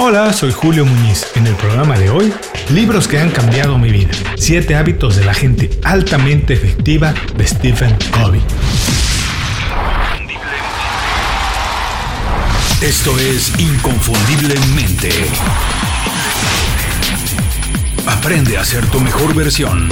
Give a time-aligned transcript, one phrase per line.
[0.00, 1.26] Hola, soy Julio Muñiz.
[1.34, 2.32] En el programa de hoy,
[2.70, 4.12] libros que han cambiado mi vida.
[4.36, 8.40] Siete hábitos de la gente altamente efectiva de Stephen Covey.
[12.80, 15.10] Esto es Inconfundiblemente.
[18.06, 19.88] Aprende a ser tu mejor versión.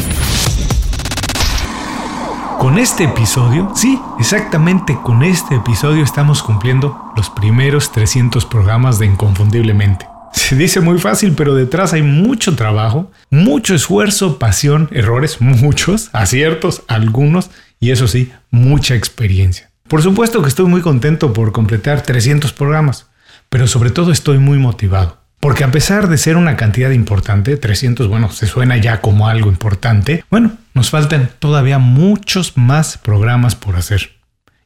[2.58, 9.06] Con este episodio, sí, exactamente con este episodio estamos cumpliendo los primeros 300 programas de
[9.06, 10.06] Inconfundiblemente.
[10.32, 16.82] Se dice muy fácil, pero detrás hay mucho trabajo, mucho esfuerzo, pasión, errores, muchos, aciertos,
[16.88, 19.70] algunos, y eso sí, mucha experiencia.
[19.86, 23.06] Por supuesto que estoy muy contento por completar 300 programas,
[23.50, 25.25] pero sobre todo estoy muy motivado.
[25.46, 29.48] Porque a pesar de ser una cantidad importante, 300, bueno, se suena ya como algo
[29.48, 34.10] importante, bueno, nos faltan todavía muchos más programas por hacer.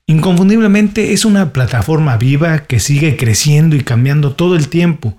[0.07, 5.19] Inconfundiblemente es una plataforma viva que sigue creciendo y cambiando todo el tiempo,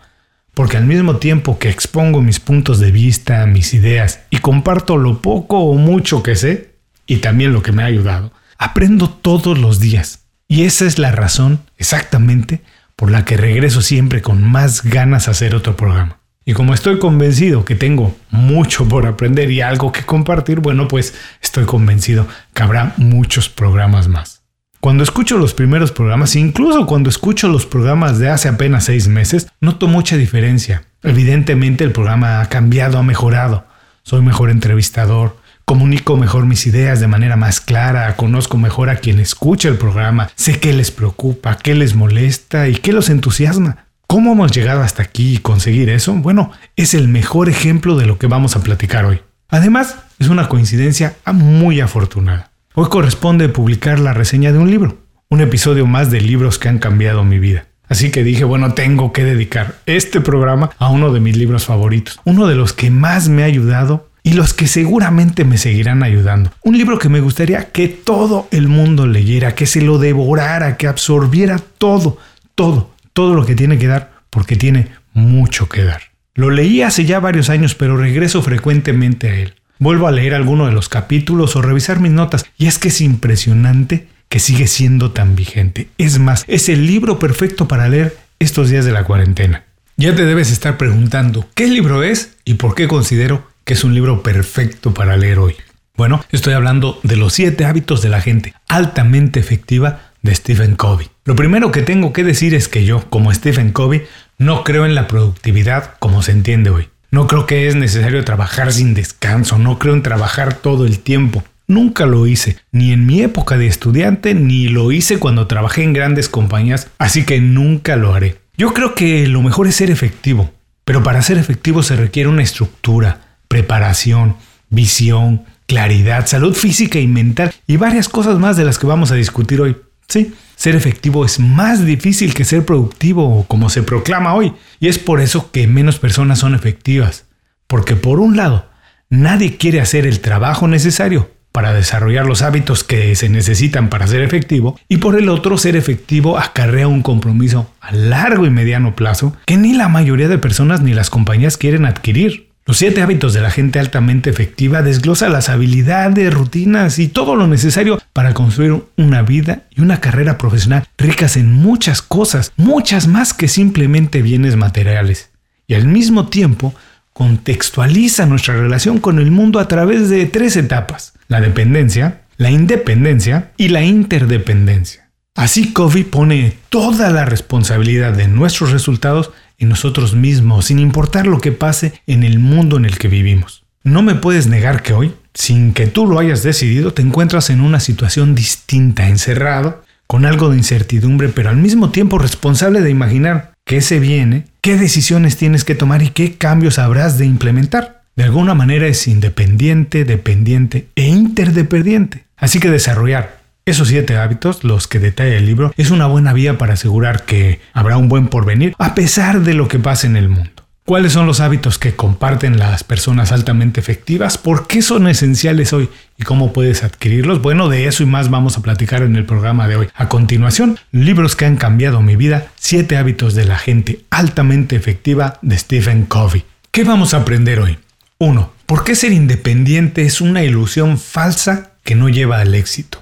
[0.55, 5.21] porque al mismo tiempo que expongo mis puntos de vista, mis ideas y comparto lo
[5.21, 6.71] poco o mucho que sé,
[7.05, 10.21] y también lo que me ha ayudado, aprendo todos los días.
[10.47, 12.63] Y esa es la razón, exactamente,
[12.95, 16.19] por la que regreso siempre con más ganas a hacer otro programa.
[16.43, 21.13] Y como estoy convencido que tengo mucho por aprender y algo que compartir, bueno, pues
[21.41, 24.41] estoy convencido que habrá muchos programas más.
[24.79, 29.47] Cuando escucho los primeros programas, incluso cuando escucho los programas de hace apenas seis meses,
[29.59, 30.85] noto mucha diferencia.
[31.03, 33.67] Evidentemente el programa ha cambiado, ha mejorado.
[34.01, 35.37] Soy mejor entrevistador,
[35.71, 40.29] comunico mejor mis ideas de manera más clara, conozco mejor a quien escucha el programa,
[40.35, 43.85] sé qué les preocupa, qué les molesta y qué los entusiasma.
[44.05, 46.13] ¿Cómo hemos llegado hasta aquí y conseguir eso?
[46.13, 49.21] Bueno, es el mejor ejemplo de lo que vamos a platicar hoy.
[49.47, 52.51] Además, es una coincidencia muy afortunada.
[52.73, 54.97] Hoy corresponde publicar la reseña de un libro,
[55.29, 57.67] un episodio más de libros que han cambiado mi vida.
[57.87, 62.19] Así que dije, bueno, tengo que dedicar este programa a uno de mis libros favoritos,
[62.25, 66.51] uno de los que más me ha ayudado y los que seguramente me seguirán ayudando.
[66.61, 70.87] Un libro que me gustaría que todo el mundo leyera, que se lo devorara, que
[70.87, 72.17] absorbiera todo,
[72.55, 76.01] todo, todo lo que tiene que dar, porque tiene mucho que dar.
[76.35, 79.55] Lo leí hace ya varios años, pero regreso frecuentemente a él.
[79.79, 83.01] Vuelvo a leer alguno de los capítulos o revisar mis notas, y es que es
[83.01, 85.89] impresionante que sigue siendo tan vigente.
[85.97, 89.65] Es más, es el libro perfecto para leer estos días de la cuarentena.
[89.97, 94.21] Ya te debes estar preguntando qué libro es y por qué considero es un libro
[94.23, 95.55] perfecto para leer hoy.
[95.95, 101.07] Bueno, estoy hablando de los siete hábitos de la gente altamente efectiva de Stephen Covey.
[101.25, 104.03] Lo primero que tengo que decir es que yo, como Stephen Covey,
[104.37, 106.89] no creo en la productividad como se entiende hoy.
[107.11, 111.43] No creo que es necesario trabajar sin descanso, no creo en trabajar todo el tiempo.
[111.67, 115.93] Nunca lo hice, ni en mi época de estudiante, ni lo hice cuando trabajé en
[115.93, 118.39] grandes compañías, así que nunca lo haré.
[118.57, 120.51] Yo creo que lo mejor es ser efectivo,
[120.83, 123.20] pero para ser efectivo se requiere una estructura,
[123.51, 124.37] preparación,
[124.69, 129.15] visión, claridad, salud física y mental y varias cosas más de las que vamos a
[129.15, 129.75] discutir hoy.
[130.07, 134.99] Sí, ser efectivo es más difícil que ser productivo, como se proclama hoy, y es
[134.99, 137.25] por eso que menos personas son efectivas.
[137.67, 138.69] Porque por un lado,
[139.09, 144.21] nadie quiere hacer el trabajo necesario para desarrollar los hábitos que se necesitan para ser
[144.21, 149.35] efectivo, y por el otro, ser efectivo acarrea un compromiso a largo y mediano plazo
[149.45, 152.50] que ni la mayoría de personas ni las compañías quieren adquirir.
[152.71, 157.45] Los siete hábitos de la gente altamente efectiva desglosa las habilidades, rutinas y todo lo
[157.45, 163.33] necesario para construir una vida y una carrera profesional ricas en muchas cosas, muchas más
[163.33, 165.31] que simplemente bienes materiales.
[165.67, 166.73] Y al mismo tiempo
[167.11, 173.51] contextualiza nuestra relación con el mundo a través de tres etapas, la dependencia, la independencia
[173.57, 175.09] y la interdependencia.
[175.35, 181.39] Así Covey pone toda la responsabilidad de nuestros resultados en nosotros mismos, sin importar lo
[181.39, 183.63] que pase en el mundo en el que vivimos.
[183.83, 187.61] No me puedes negar que hoy, sin que tú lo hayas decidido, te encuentras en
[187.61, 193.53] una situación distinta, encerrado, con algo de incertidumbre, pero al mismo tiempo responsable de imaginar
[193.65, 198.03] qué se viene, qué decisiones tienes que tomar y qué cambios habrás de implementar.
[198.15, 202.25] De alguna manera es independiente, dependiente e interdependiente.
[202.35, 206.57] Así que desarrollar esos siete hábitos, los que detalla el libro, es una buena vía
[206.57, 210.29] para asegurar que habrá un buen porvenir a pesar de lo que pase en el
[210.29, 210.61] mundo.
[210.83, 214.39] ¿Cuáles son los hábitos que comparten las personas altamente efectivas?
[214.39, 215.89] ¿Por qué son esenciales hoy?
[216.17, 217.41] ¿Y cómo puedes adquirirlos?
[217.41, 219.87] Bueno, de eso y más vamos a platicar en el programa de hoy.
[219.93, 225.37] A continuación, libros que han cambiado mi vida, siete hábitos de la gente altamente efectiva
[225.43, 226.45] de Stephen Covey.
[226.71, 227.77] ¿Qué vamos a aprender hoy?
[228.17, 228.51] 1.
[228.65, 233.00] ¿Por qué ser independiente es una ilusión falsa que no lleva al éxito?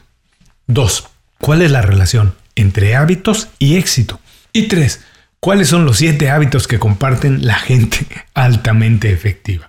[0.70, 1.08] 2.
[1.40, 4.20] ¿Cuál es la relación entre hábitos y éxito?
[4.54, 5.04] Y 3.
[5.40, 8.06] ¿Cuáles son los 7 hábitos que comparten la gente
[8.36, 9.69] altamente efectiva?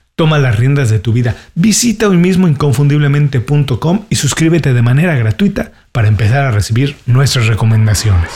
[0.21, 1.35] Toma las riendas de tu vida.
[1.55, 8.29] Visita hoy mismo inconfundiblemente.com y suscríbete de manera gratuita para empezar a recibir nuestras recomendaciones.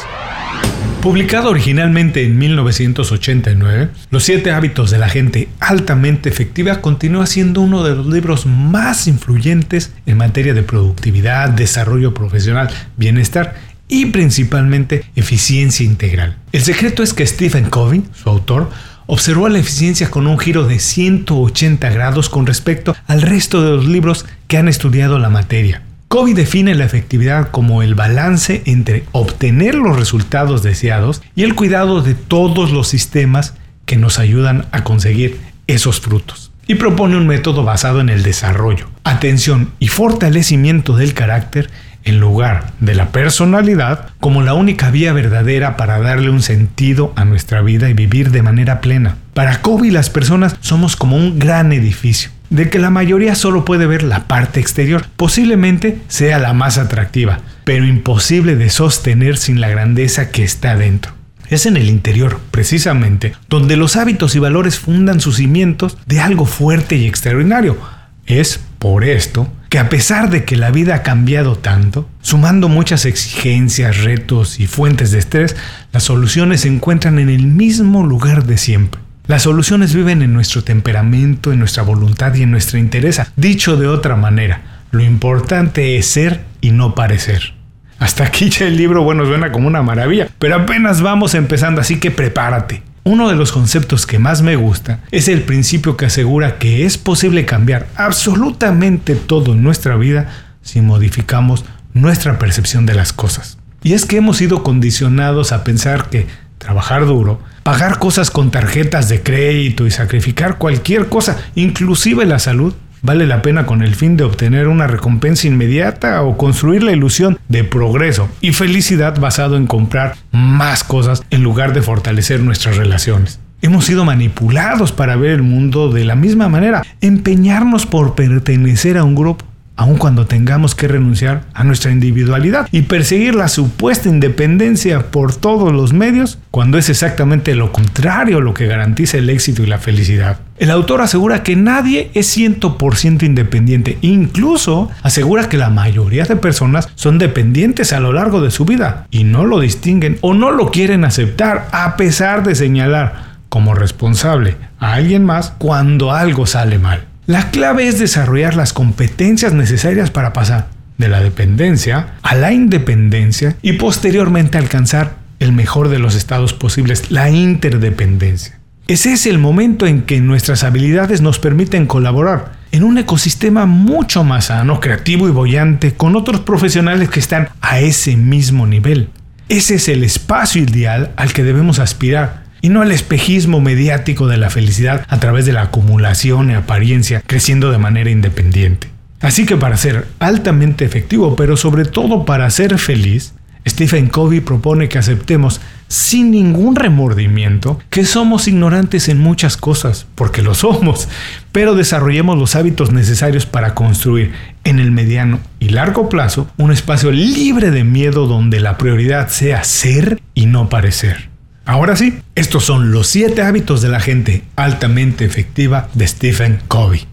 [1.03, 7.83] Publicado originalmente en 1989, Los siete hábitos de la gente altamente efectiva continúa siendo uno
[7.83, 12.67] de los libros más influyentes en materia de productividad, desarrollo profesional,
[12.97, 13.53] bienestar
[13.87, 16.37] y principalmente eficiencia integral.
[16.51, 18.71] El secreto es que Stephen Covey, su autor,
[19.07, 23.86] observó la eficiencia con un giro de 180 grados con respecto al resto de los
[23.86, 25.84] libros que han estudiado la materia.
[26.07, 32.02] Covey define la efectividad como el balance entre obtener los resultados deseados y el cuidado
[32.02, 33.56] de todos los sistemas
[33.86, 36.52] que nos ayudan a conseguir esos frutos.
[36.68, 41.69] Y propone un método basado en el desarrollo, atención y fortalecimiento del carácter
[42.06, 47.25] en lugar de la personalidad como la única vía verdadera para darle un sentido a
[47.25, 49.18] nuestra vida y vivir de manera plena.
[49.34, 53.88] Para Kobe las personas somos como un gran edificio, de que la mayoría solo puede
[53.88, 59.68] ver la parte exterior, posiblemente sea la más atractiva, pero imposible de sostener sin la
[59.69, 61.13] grandeza que está dentro.
[61.50, 66.46] Es en el interior, precisamente, donde los hábitos y valores fundan sus cimientos de algo
[66.46, 67.78] fuerte y extraordinario.
[68.25, 73.04] Es por esto que a pesar de que la vida ha cambiado tanto, sumando muchas
[73.04, 75.57] exigencias, retos y fuentes de estrés,
[75.92, 79.01] las soluciones se encuentran en el mismo lugar de siempre.
[79.27, 83.22] Las soluciones viven en nuestro temperamento, en nuestra voluntad y en nuestra interés.
[83.36, 84.62] Dicho de otra manera,
[84.92, 87.54] lo importante es ser y no parecer.
[88.00, 92.00] Hasta aquí ya el libro, bueno, suena como una maravilla, pero apenas vamos empezando, así
[92.00, 92.81] que prepárate.
[93.07, 96.98] Uno de los conceptos que más me gusta es el principio que asegura que es
[96.98, 100.31] posible cambiar absolutamente todo en nuestra vida
[100.63, 103.60] si modificamos nuestra percepción de las cosas.
[103.84, 106.25] Y es que hemos sido condicionados a pensar que
[106.57, 112.74] trabajar duro, pagar cosas con tarjetas de crédito y sacrificar cualquier cosa, inclusive la salud,
[113.06, 117.38] vale la pena con el fin de obtener una recompensa inmediata o construir la ilusión
[117.48, 123.40] de progreso y felicidad basado en comprar más cosas en lugar de fortalecer nuestras relaciones.
[123.62, 129.04] Hemos sido manipulados para ver el mundo de la misma manera, empeñarnos por pertenecer a
[129.04, 129.46] un grupo
[129.78, 135.74] aun cuando tengamos que renunciar a nuestra individualidad y perseguir la supuesta independencia por todos
[135.74, 140.40] los medios, cuando es exactamente lo contrario lo que garantiza el éxito y la felicidad.
[140.57, 146.88] El autor asegura que nadie es 100% independiente, incluso asegura que la mayoría de personas
[146.96, 150.72] son dependientes a lo largo de su vida y no lo distinguen o no lo
[150.72, 157.04] quieren aceptar a pesar de señalar como responsable a alguien más cuando algo sale mal.
[157.25, 160.68] La clave es desarrollar las competencias necesarias para pasar
[160.98, 167.12] de la dependencia a la independencia y posteriormente alcanzar el mejor de los estados posibles,
[167.12, 168.60] la interdependencia.
[168.87, 174.23] Ese es el momento en que nuestras habilidades nos permiten colaborar en un ecosistema mucho
[174.23, 179.09] más sano, creativo y bollante con otros profesionales que están a ese mismo nivel.
[179.49, 184.37] Ese es el espacio ideal al que debemos aspirar y no al espejismo mediático de
[184.37, 188.89] la felicidad a través de la acumulación y apariencia creciendo de manera independiente.
[189.19, 193.33] Así que para ser altamente efectivo, pero sobre todo para ser feliz,
[193.68, 200.42] Stephen Covey propone que aceptemos sin ningún remordimiento que somos ignorantes en muchas cosas, porque
[200.42, 201.07] lo somos,
[201.51, 207.11] pero desarrollemos los hábitos necesarios para construir en el mediano y largo plazo un espacio
[207.11, 211.30] libre de miedo donde la prioridad sea ser y no parecer.
[211.65, 217.07] Ahora sí, estos son los 7 hábitos de la gente altamente efectiva de Stephen Covey.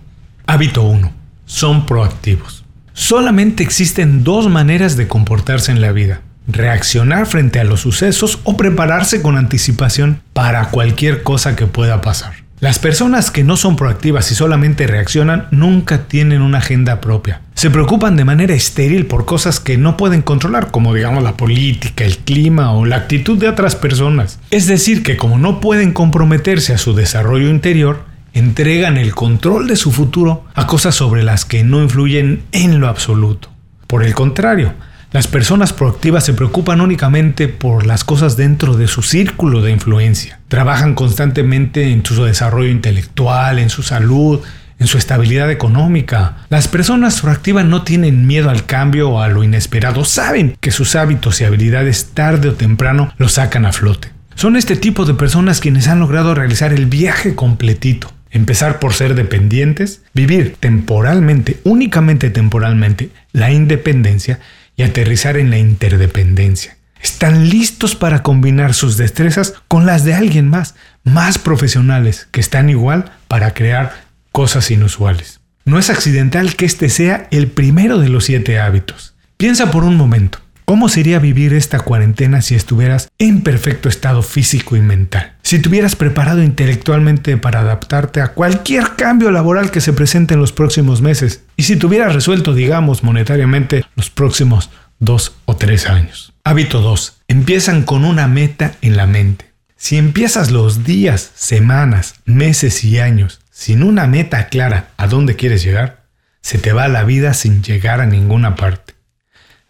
[0.46, 1.10] Hábito 1.
[1.46, 2.64] Son proactivos.
[2.92, 6.20] Solamente existen dos maneras de comportarse en la vida.
[6.46, 12.42] Reaccionar frente a los sucesos o prepararse con anticipación para cualquier cosa que pueda pasar.
[12.62, 17.40] Las personas que no son proactivas y solamente reaccionan nunca tienen una agenda propia.
[17.54, 22.04] Se preocupan de manera estéril por cosas que no pueden controlar, como digamos la política,
[22.04, 24.38] el clima o la actitud de otras personas.
[24.52, 29.74] Es decir, que como no pueden comprometerse a su desarrollo interior, entregan el control de
[29.74, 33.48] su futuro a cosas sobre las que no influyen en lo absoluto.
[33.88, 34.72] Por el contrario,
[35.12, 40.40] Las personas proactivas se preocupan únicamente por las cosas dentro de su círculo de influencia.
[40.48, 44.40] Trabajan constantemente en su desarrollo intelectual, en su salud,
[44.78, 46.38] en su estabilidad económica.
[46.48, 50.96] Las personas proactivas no tienen miedo al cambio o a lo inesperado, saben que sus
[50.96, 54.08] hábitos y habilidades tarde o temprano los sacan a flote.
[54.34, 58.10] Son este tipo de personas quienes han logrado realizar el viaje completito.
[58.30, 64.40] Empezar por ser dependientes, vivir temporalmente, únicamente temporalmente, la independencia
[64.76, 66.76] y aterrizar en la interdependencia.
[67.00, 72.70] Están listos para combinar sus destrezas con las de alguien más, más profesionales, que están
[72.70, 75.40] igual para crear cosas inusuales.
[75.64, 79.14] No es accidental que este sea el primero de los siete hábitos.
[79.36, 80.38] Piensa por un momento,
[80.72, 85.34] ¿cómo sería vivir esta cuarentena si estuvieras en perfecto estado físico y mental?
[85.42, 90.40] Si te hubieras preparado intelectualmente para adaptarte a cualquier cambio laboral que se presente en
[90.40, 95.90] los próximos meses y si te hubieras resuelto, digamos, monetariamente los próximos dos o tres
[95.90, 96.32] años.
[96.42, 97.18] Hábito 2.
[97.28, 99.52] Empiezan con una meta en la mente.
[99.76, 105.62] Si empiezas los días, semanas, meses y años sin una meta clara a dónde quieres
[105.62, 106.04] llegar,
[106.40, 108.91] se te va la vida sin llegar a ninguna parte.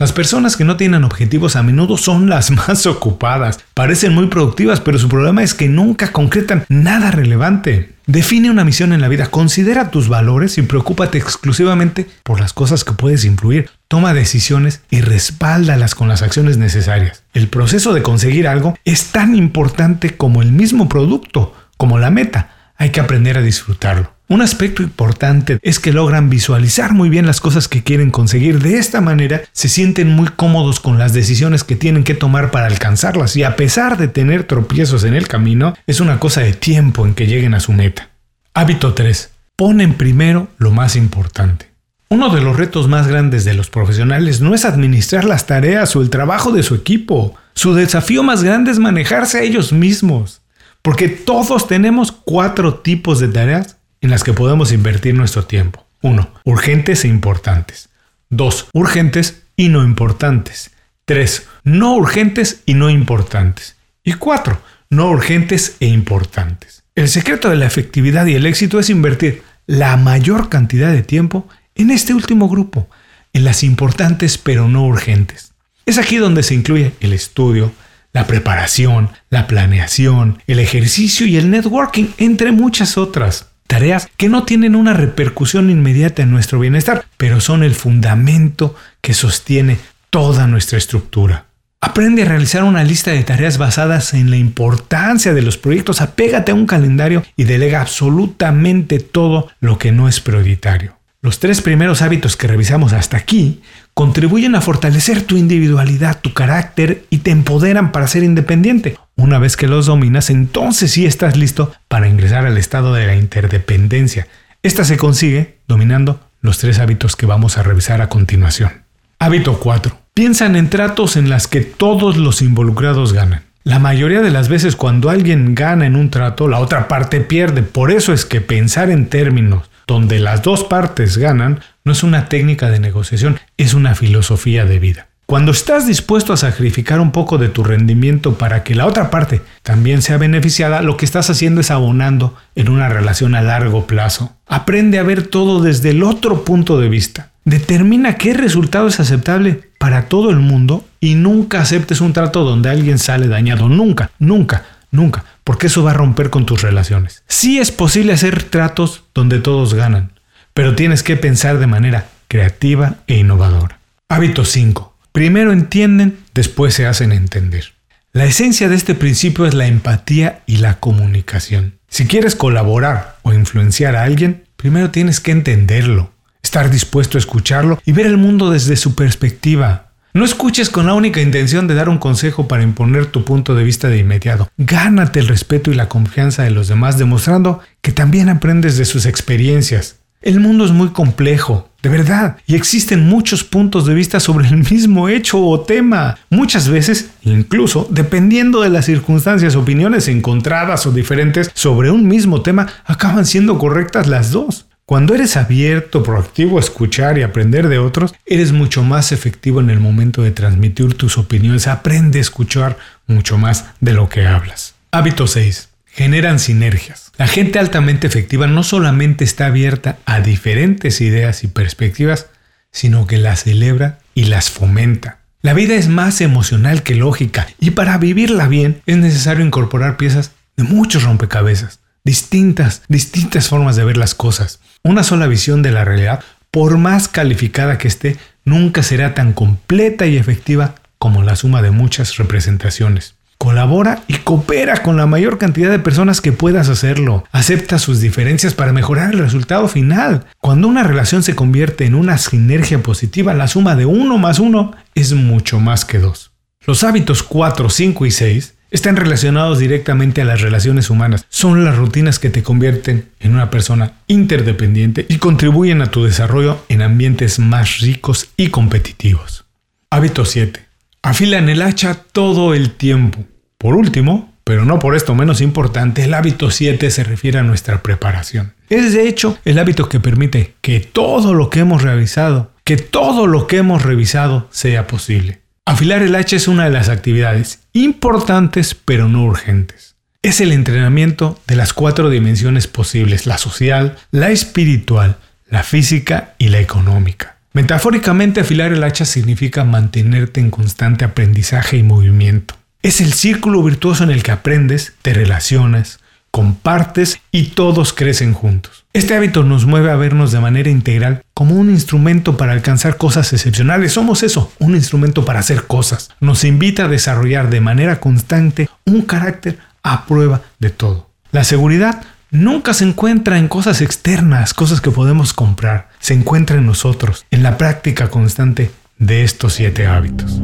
[0.02, 3.60] Las personas que no tienen objetivos a menudo son las más ocupadas.
[3.72, 7.92] Parecen muy productivas, pero su problema es que nunca concretan nada relevante.
[8.08, 12.82] Define una misión en la vida, considera tus valores y preocúpate exclusivamente por las cosas
[12.82, 13.70] que puedes influir.
[13.86, 17.22] Toma decisiones y respáldalas con las acciones necesarias.
[17.32, 22.72] El proceso de conseguir algo es tan importante como el mismo producto, como la meta
[22.76, 24.12] hay que aprender a disfrutarlo.
[24.32, 28.60] Un aspecto importante es que logran visualizar muy bien las cosas que quieren conseguir.
[28.60, 32.64] De esta manera se sienten muy cómodos con las decisiones que tienen que tomar para
[32.64, 37.06] alcanzarlas y a pesar de tener tropiezos en el camino, es una cosa de tiempo
[37.06, 38.08] en que lleguen a su meta.
[38.54, 39.32] Hábito 3.
[39.54, 41.68] Ponen primero lo más importante.
[42.08, 46.00] Uno de los retos más grandes de los profesionales no es administrar las tareas o
[46.00, 47.34] el trabajo de su equipo.
[47.52, 50.40] Su desafío más grande es manejarse a ellos mismos.
[50.80, 55.86] Porque todos tenemos cuatro tipos de tareas en las que podemos invertir nuestro tiempo.
[56.02, 56.34] 1.
[56.44, 57.88] Urgentes e importantes.
[58.28, 58.68] 2.
[58.74, 60.72] Urgentes y no importantes.
[61.06, 61.46] 3.
[61.64, 63.76] No urgentes y no importantes.
[64.04, 64.60] Y 4.
[64.90, 66.82] No urgentes e importantes.
[66.94, 71.48] El secreto de la efectividad y el éxito es invertir la mayor cantidad de tiempo
[71.74, 72.88] en este último grupo,
[73.32, 75.52] en las importantes pero no urgentes.
[75.86, 77.72] Es aquí donde se incluye el estudio,
[78.12, 83.46] la preparación, la planeación, el ejercicio y el networking, entre muchas otras.
[83.72, 89.14] Tareas que no tienen una repercusión inmediata en nuestro bienestar, pero son el fundamento que
[89.14, 89.78] sostiene
[90.10, 91.46] toda nuestra estructura.
[91.80, 96.52] Aprende a realizar una lista de tareas basadas en la importancia de los proyectos, apégate
[96.52, 100.98] a un calendario y delega absolutamente todo lo que no es prioritario.
[101.24, 103.62] Los tres primeros hábitos que revisamos hasta aquí
[103.94, 108.96] contribuyen a fortalecer tu individualidad, tu carácter y te empoderan para ser independiente.
[109.14, 113.14] Una vez que los dominas, entonces sí estás listo para ingresar al estado de la
[113.14, 114.26] interdependencia.
[114.64, 118.82] Esta se consigue dominando los tres hábitos que vamos a revisar a continuación.
[119.20, 119.96] Hábito 4.
[120.14, 123.44] Piensan en tratos en las que todos los involucrados ganan.
[123.62, 127.62] La mayoría de las veces cuando alguien gana en un trato, la otra parte pierde.
[127.62, 132.28] Por eso es que pensar en términos donde las dos partes ganan, no es una
[132.28, 135.08] técnica de negociación, es una filosofía de vida.
[135.26, 139.40] Cuando estás dispuesto a sacrificar un poco de tu rendimiento para que la otra parte
[139.62, 144.36] también sea beneficiada, lo que estás haciendo es abonando en una relación a largo plazo.
[144.46, 147.30] Aprende a ver todo desde el otro punto de vista.
[147.44, 152.68] Determina qué resultado es aceptable para todo el mundo y nunca aceptes un trato donde
[152.68, 153.68] alguien sale dañado.
[153.68, 157.24] Nunca, nunca, nunca porque eso va a romper con tus relaciones.
[157.26, 160.12] Sí es posible hacer tratos donde todos ganan,
[160.54, 163.78] pero tienes que pensar de manera creativa e innovadora.
[164.08, 164.96] Hábito 5.
[165.12, 167.72] Primero entienden, después se hacen entender.
[168.12, 171.78] La esencia de este principio es la empatía y la comunicación.
[171.88, 177.80] Si quieres colaborar o influenciar a alguien, primero tienes que entenderlo, estar dispuesto a escucharlo
[177.84, 179.91] y ver el mundo desde su perspectiva.
[180.14, 183.64] No escuches con la única intención de dar un consejo para imponer tu punto de
[183.64, 184.46] vista de inmediato.
[184.58, 189.06] Gánate el respeto y la confianza de los demás demostrando que también aprendes de sus
[189.06, 190.00] experiencias.
[190.20, 194.58] El mundo es muy complejo, de verdad, y existen muchos puntos de vista sobre el
[194.58, 196.18] mismo hecho o tema.
[196.28, 202.68] Muchas veces, incluso, dependiendo de las circunstancias, opiniones encontradas o diferentes sobre un mismo tema
[202.84, 204.66] acaban siendo correctas las dos.
[204.84, 209.70] Cuando eres abierto, proactivo a escuchar y aprender de otros, eres mucho más efectivo en
[209.70, 211.68] el momento de transmitir tus opiniones.
[211.68, 214.74] Aprende a escuchar mucho más de lo que hablas.
[214.90, 215.68] Hábito 6.
[215.86, 217.12] Generan sinergias.
[217.16, 222.26] La gente altamente efectiva no solamente está abierta a diferentes ideas y perspectivas,
[222.72, 225.18] sino que las celebra y las fomenta.
[225.42, 230.32] La vida es más emocional que lógica y para vivirla bien es necesario incorporar piezas
[230.56, 234.60] de muchos rompecabezas, distintas, distintas formas de ver las cosas.
[234.84, 240.06] Una sola visión de la realidad, por más calificada que esté, nunca será tan completa
[240.06, 243.14] y efectiva como la suma de muchas representaciones.
[243.38, 247.22] Colabora y coopera con la mayor cantidad de personas que puedas hacerlo.
[247.30, 250.26] Acepta sus diferencias para mejorar el resultado final.
[250.38, 254.72] Cuando una relación se convierte en una sinergia positiva, la suma de uno más uno
[254.96, 256.32] es mucho más que dos.
[256.66, 261.26] Los hábitos 4, 5 y 6 están relacionados directamente a las relaciones humanas.
[261.28, 266.64] Son las rutinas que te convierten en una persona interdependiente y contribuyen a tu desarrollo
[266.68, 269.44] en ambientes más ricos y competitivos.
[269.90, 270.58] Hábito 7.
[271.02, 273.24] Afilan el hacha todo el tiempo.
[273.58, 277.82] Por último, pero no por esto menos importante, el hábito 7 se refiere a nuestra
[277.82, 278.54] preparación.
[278.70, 283.26] Es de hecho el hábito que permite que todo lo que hemos realizado, que todo
[283.26, 285.41] lo que hemos revisado sea posible.
[285.64, 289.94] Afilar el hacha es una de las actividades importantes pero no urgentes.
[290.20, 296.48] Es el entrenamiento de las cuatro dimensiones posibles, la social, la espiritual, la física y
[296.48, 297.36] la económica.
[297.52, 302.56] Metafóricamente afilar el hacha significa mantenerte en constante aprendizaje y movimiento.
[302.82, 306.00] Es el círculo virtuoso en el que aprendes, te relacionas,
[306.32, 308.84] compartes y todos crecen juntos.
[308.94, 313.32] Este hábito nos mueve a vernos de manera integral como un instrumento para alcanzar cosas
[313.32, 313.92] excepcionales.
[313.92, 316.10] Somos eso, un instrumento para hacer cosas.
[316.20, 321.10] Nos invita a desarrollar de manera constante un carácter a prueba de todo.
[321.32, 325.90] La seguridad nunca se encuentra en cosas externas, cosas que podemos comprar.
[326.00, 330.40] Se encuentra en nosotros, en la práctica constante de estos siete hábitos.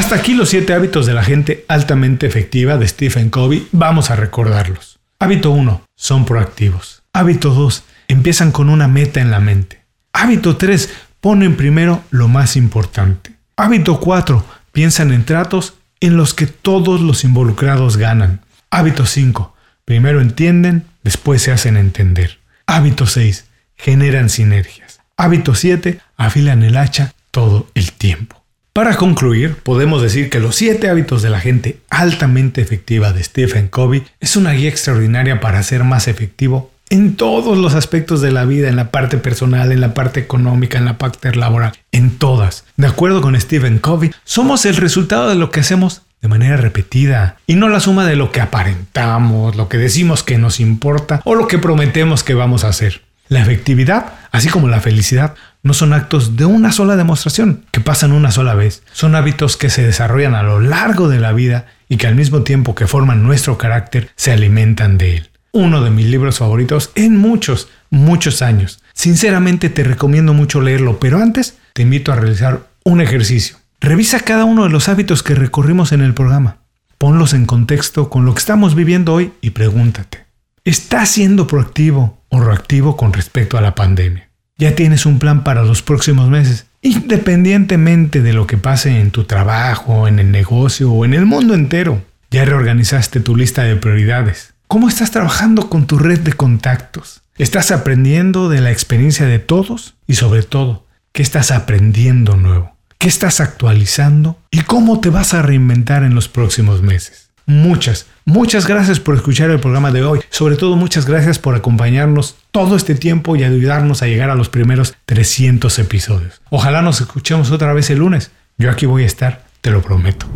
[0.00, 3.68] Hasta aquí los 7 hábitos de la gente altamente efectiva de Stephen Covey.
[3.70, 4.98] Vamos a recordarlos.
[5.18, 5.82] Hábito 1.
[5.94, 7.02] Son proactivos.
[7.12, 7.84] Hábito 2.
[8.08, 9.82] Empiezan con una meta en la mente.
[10.14, 10.88] Hábito 3.
[11.20, 13.32] Ponen primero lo más importante.
[13.56, 14.42] Hábito 4.
[14.72, 18.40] Piensan en tratos en los que todos los involucrados ganan.
[18.70, 19.54] Hábito 5.
[19.84, 22.38] Primero entienden, después se hacen entender.
[22.64, 23.44] Hábito 6.
[23.76, 25.00] Generan sinergias.
[25.18, 26.00] Hábito 7.
[26.16, 28.39] Afilan el hacha todo el tiempo.
[28.80, 33.68] Para concluir, podemos decir que Los 7 hábitos de la gente altamente efectiva de Stephen
[33.68, 38.46] Covey es una guía extraordinaria para ser más efectivo en todos los aspectos de la
[38.46, 42.64] vida, en la parte personal, en la parte económica, en la parte laboral, en todas.
[42.78, 47.36] De acuerdo con Stephen Covey, somos el resultado de lo que hacemos de manera repetida
[47.46, 51.34] y no la suma de lo que aparentamos, lo que decimos que nos importa o
[51.34, 53.02] lo que prometemos que vamos a hacer.
[53.30, 58.10] La efectividad, así como la felicidad, no son actos de una sola demostración, que pasan
[58.10, 58.82] una sola vez.
[58.90, 62.42] Son hábitos que se desarrollan a lo largo de la vida y que al mismo
[62.42, 65.30] tiempo que forman nuestro carácter, se alimentan de él.
[65.52, 68.82] Uno de mis libros favoritos en muchos, muchos años.
[68.94, 73.58] Sinceramente te recomiendo mucho leerlo, pero antes te invito a realizar un ejercicio.
[73.80, 76.56] Revisa cada uno de los hábitos que recorrimos en el programa.
[76.98, 80.26] Ponlos en contexto con lo que estamos viviendo hoy y pregúntate,
[80.70, 84.30] ¿estás siendo proactivo o reactivo con respecto a la pandemia.
[84.56, 89.24] Ya tienes un plan para los próximos meses, independientemente de lo que pase en tu
[89.24, 92.02] trabajo, en el negocio o en el mundo entero.
[92.30, 94.54] Ya reorganizaste tu lista de prioridades.
[94.68, 97.22] ¿Cómo estás trabajando con tu red de contactos?
[97.36, 99.94] ¿Estás aprendiendo de la experiencia de todos?
[100.06, 102.76] Y sobre todo, ¿qué estás aprendiendo nuevo?
[102.98, 104.38] ¿Qué estás actualizando?
[104.50, 107.19] ¿Y cómo te vas a reinventar en los próximos meses?
[107.50, 110.20] Muchas, muchas gracias por escuchar el programa de hoy.
[110.30, 114.48] Sobre todo muchas gracias por acompañarnos todo este tiempo y ayudarnos a llegar a los
[114.48, 116.40] primeros 300 episodios.
[116.50, 118.30] Ojalá nos escuchemos otra vez el lunes.
[118.56, 120.26] Yo aquí voy a estar, te lo prometo.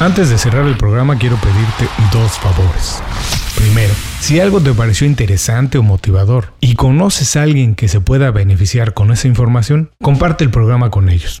[0.00, 3.00] Antes de cerrar el programa quiero pedirte dos favores.
[3.56, 8.30] Primero, si algo te pareció interesante o motivador y conoces a alguien que se pueda
[8.30, 11.40] beneficiar con esa información, comparte el programa con ellos.